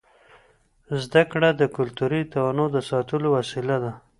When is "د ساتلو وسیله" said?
2.75-3.75